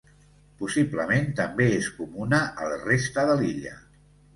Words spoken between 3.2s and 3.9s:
de l'illa.